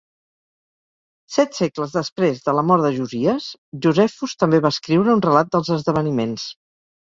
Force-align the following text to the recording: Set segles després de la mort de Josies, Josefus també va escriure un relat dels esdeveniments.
Set 1.35 1.57
segles 1.59 1.93
després 1.97 2.41
de 2.47 2.55
la 2.61 2.65
mort 2.71 2.87
de 2.87 2.91
Josies, 2.97 3.51
Josefus 3.87 4.35
també 4.47 4.63
va 4.67 4.75
escriure 4.79 5.17
un 5.21 5.25
relat 5.29 5.55
dels 5.59 5.73
esdeveniments. 5.79 6.51